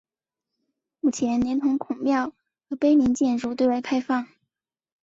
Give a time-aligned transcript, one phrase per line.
[1.01, 2.33] 目前连同孔庙
[2.67, 4.25] 和碑林建筑对外开放。